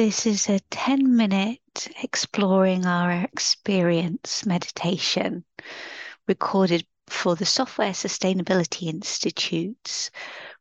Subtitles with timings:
[0.00, 5.44] This is a 10 minute exploring our experience meditation
[6.26, 10.10] recorded for the Software Sustainability Institute's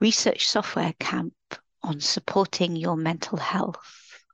[0.00, 1.34] Research Software Camp
[1.82, 4.24] on supporting your mental health.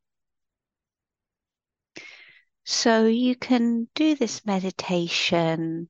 [2.62, 5.88] So you can do this meditation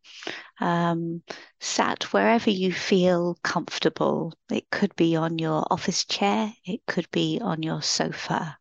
[0.58, 1.22] um,
[1.60, 4.32] sat wherever you feel comfortable.
[4.50, 8.56] It could be on your office chair, it could be on your sofa.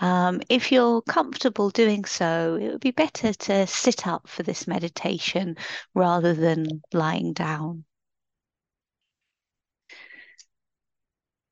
[0.00, 4.66] Um, if you're comfortable doing so, it would be better to sit up for this
[4.66, 5.56] meditation
[5.94, 7.84] rather than lying down.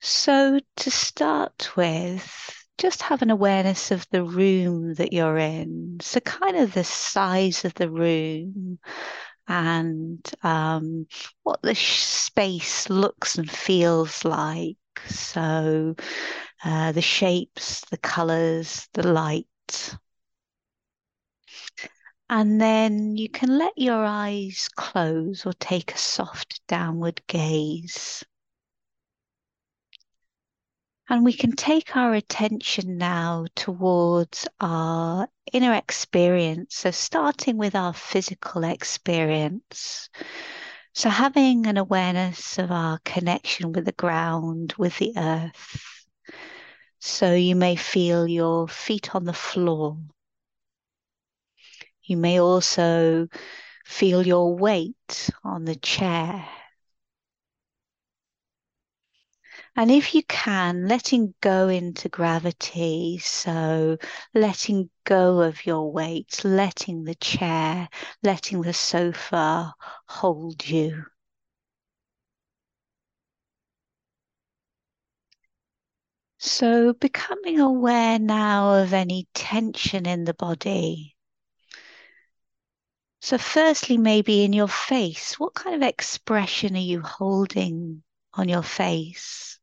[0.01, 5.99] So, to start with, just have an awareness of the room that you're in.
[6.03, 8.79] So, kind of the size of the room
[9.49, 11.07] and um,
[11.45, 14.77] what the space looks and feels like.
[15.09, 15.97] So,
[16.65, 19.97] uh, the shapes, the colors, the light.
[22.31, 28.25] And then you can let your eyes close or take a soft downward gaze.
[31.11, 36.77] And we can take our attention now towards our inner experience.
[36.77, 40.11] So, starting with our physical experience.
[40.93, 45.98] So, having an awareness of our connection with the ground, with the earth.
[47.01, 49.99] So, you may feel your feet on the floor.
[52.03, 53.29] You may also
[53.85, 56.49] feel your weight on the chair.
[59.77, 63.19] And if you can, letting go into gravity.
[63.19, 63.99] So
[64.35, 67.89] letting go of your weight, letting the chair,
[68.23, 69.75] letting the sofa
[70.09, 71.05] hold you.
[76.39, 81.17] So becoming aware now of any tension in the body.
[83.21, 88.63] So, firstly, maybe in your face, what kind of expression are you holding on your
[88.63, 89.59] face?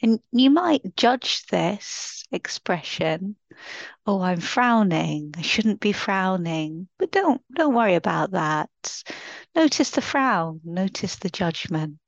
[0.00, 3.36] And you might judge this expression,
[4.06, 5.34] oh, I'm frowning.
[5.36, 6.88] I shouldn't be frowning.
[6.98, 8.70] But don't don't worry about that.
[9.54, 11.98] Notice the frown, notice the judgment.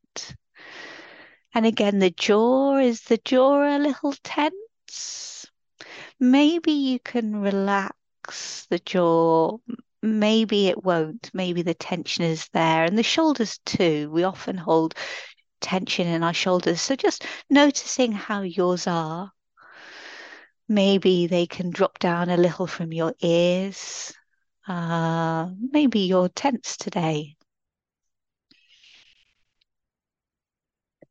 [1.56, 5.46] And again, the jaw is the jaw a little tense?
[6.20, 9.56] Maybe you can relax the jaw.
[10.02, 11.30] Maybe it won't.
[11.32, 12.84] Maybe the tension is there.
[12.84, 14.10] And the shoulders too.
[14.10, 14.96] We often hold
[15.62, 16.82] tension in our shoulders.
[16.82, 19.32] So just noticing how yours are.
[20.68, 24.12] Maybe they can drop down a little from your ears.
[24.68, 27.36] Uh, maybe you're tense today.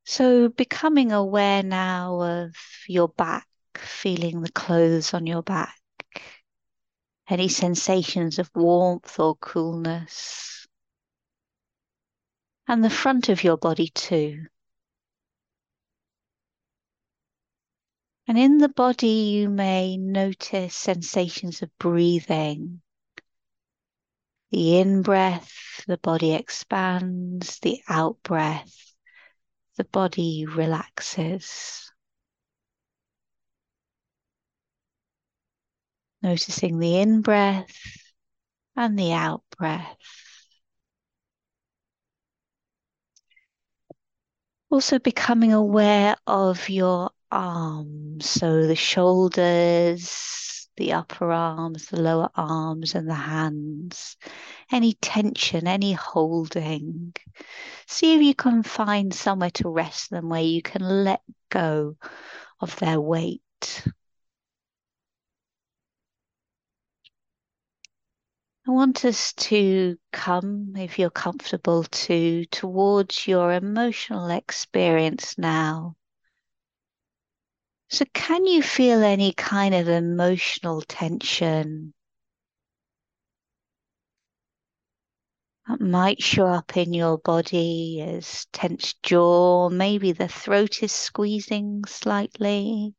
[0.05, 2.55] So becoming aware now of
[2.87, 5.81] your back, feeling the clothes on your back,
[7.27, 10.67] any sensations of warmth or coolness
[12.67, 14.45] and the front of your body too.
[18.27, 22.81] And in the body, you may notice sensations of breathing.
[24.51, 28.94] The in breath, the body expands, the out breath,
[29.77, 31.91] the body relaxes.
[36.21, 37.75] Noticing the in breath
[38.75, 39.97] and the out breath.
[44.69, 52.95] Also becoming aware of your arms, so the shoulders, the upper arms, the lower arms,
[52.95, 54.17] and the hands.
[54.71, 57.13] Any tension, any holding.
[57.87, 61.97] See if you can find somewhere to rest them where you can let go
[62.59, 63.41] of their weight.
[68.67, 75.95] I want us to come, if you're comfortable, to towards your emotional experience now.
[77.95, 81.93] So, can you feel any kind of emotional tension?
[85.65, 91.85] That might show up in your body as tense jaw, maybe the throat is squeezing
[91.85, 92.93] slightly.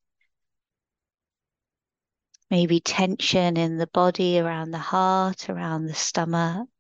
[2.51, 6.71] Maybe tension in the body, around the heart, around the stomach.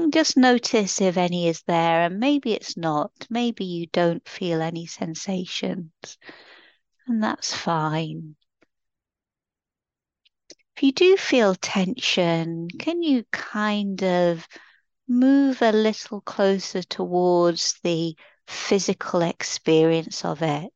[0.00, 3.12] Mm, just notice if any is there, and maybe it's not.
[3.28, 5.92] Maybe you don't feel any sensations,
[7.06, 8.36] and that's fine.
[10.76, 14.48] If you do feel tension, can you kind of
[15.08, 18.16] move a little closer towards the
[18.46, 20.72] physical experience of it.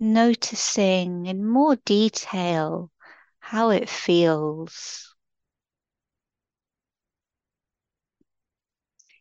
[0.00, 2.90] Noticing in more detail
[3.50, 5.12] how it feels.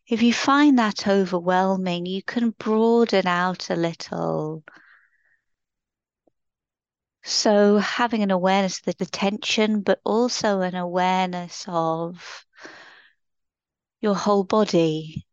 [0.07, 4.63] If you find that overwhelming, you can broaden out a little.
[7.23, 12.45] So, having an awareness of the tension, but also an awareness of
[13.99, 15.25] your whole body,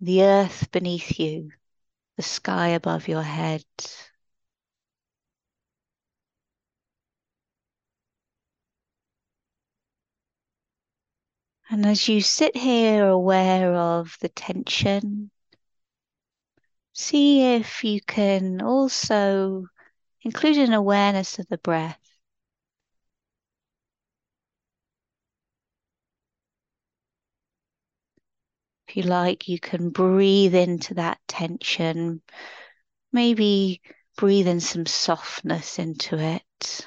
[0.00, 1.50] the earth beneath you,
[2.16, 3.64] the sky above your head.
[11.72, 15.30] And as you sit here aware of the tension,
[16.92, 19.64] see if you can also
[20.20, 21.98] include an awareness of the breath.
[28.86, 32.20] If you like, you can breathe into that tension,
[33.12, 33.80] maybe
[34.18, 36.86] breathe in some softness into it.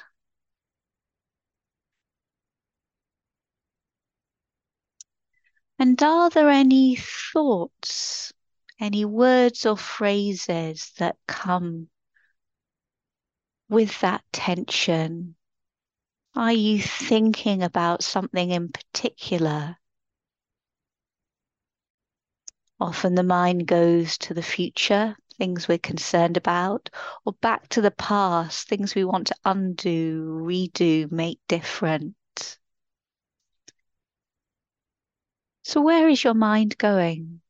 [5.78, 8.32] And are there any thoughts,
[8.80, 11.90] any words or phrases that come
[13.68, 15.36] with that tension?
[16.34, 19.76] Are you thinking about something in particular?
[22.80, 26.90] Often the mind goes to the future, things we're concerned about,
[27.24, 32.14] or back to the past, things we want to undo, redo, make different.
[35.66, 37.40] So, where is your mind going?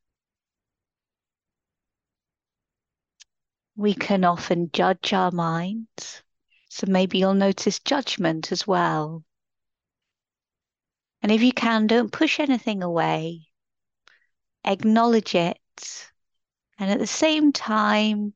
[3.76, 6.22] We can often judge our minds.
[6.70, 9.22] So, maybe you'll notice judgment as well.
[11.20, 13.48] And if you can, don't push anything away,
[14.64, 16.10] acknowledge it.
[16.78, 18.32] And at the same time,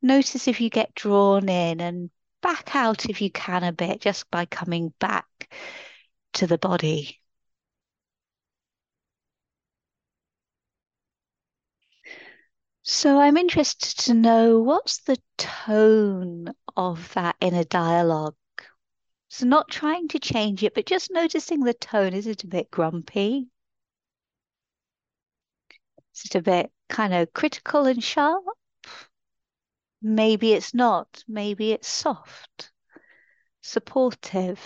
[0.00, 4.30] notice if you get drawn in and back out if you can a bit just
[4.30, 5.52] by coming back
[6.32, 7.19] to the body.
[12.82, 18.36] So I'm interested to know what's the tone of that inner dialogue.
[19.28, 22.14] So not trying to change it, but just noticing the tone.
[22.14, 23.48] Is it a bit grumpy?
[26.14, 28.44] Is it a bit kind of critical and sharp?
[30.02, 31.24] Maybe it's not.
[31.26, 32.70] Maybe it's soft,
[33.62, 34.60] supportive.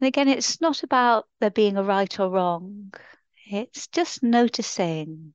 [0.00, 2.94] And again, it's not about there being a right or wrong.
[3.48, 5.32] It's just noticing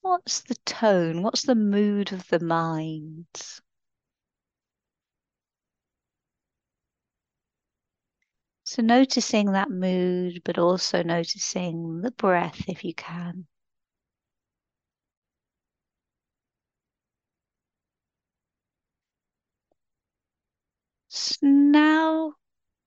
[0.00, 3.26] what's the tone, what's the mood of the mind.
[8.64, 13.46] So noticing that mood, but also noticing the breath if you can.
[21.42, 22.34] Now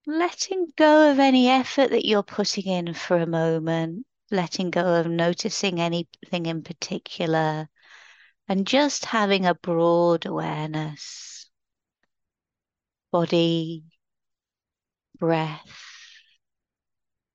[0.05, 5.07] letting go of any effort that you're putting in for a moment letting go of
[5.07, 7.69] noticing anything in particular
[8.47, 11.49] and just having a broad awareness.
[13.11, 13.83] Body,
[15.19, 15.77] breath,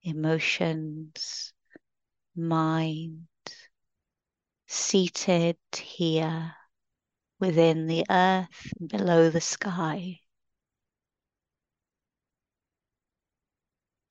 [0.03, 1.53] emotions,
[2.35, 3.27] mind,
[4.67, 6.55] seated here
[7.41, 10.21] within the earth, below the sky.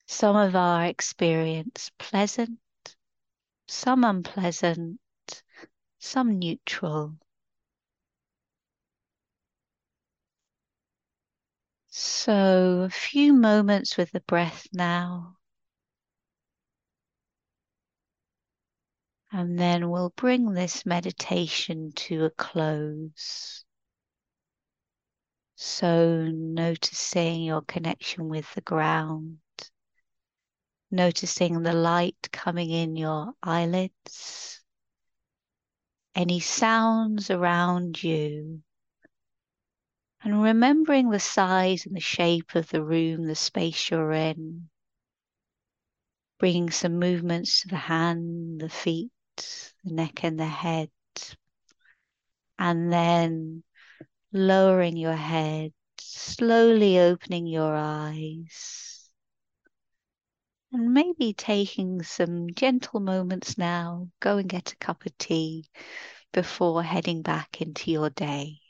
[0.06, 2.58] Some of our experience pleasant,
[3.66, 5.00] some unpleasant,
[5.98, 7.16] some neutral.
[11.88, 15.36] So, a few moments with the breath now.
[19.30, 23.64] And then we'll bring this meditation to a close.
[25.56, 29.38] So, noticing your connection with the ground
[30.94, 34.60] noticing the light coming in your eyelids,
[36.14, 38.62] any sounds around you,
[40.22, 44.68] and remembering the size and the shape of the room, the space you're in.
[46.38, 49.10] Bringing some movements to the hand, the feet,
[49.84, 50.90] the neck, and the head.
[52.58, 53.64] And then
[54.32, 58.93] lowering your head, slowly opening your eyes
[60.74, 65.64] and maybe taking some gentle moments now, go and get a cup of tea
[66.32, 68.60] before heading back into your day.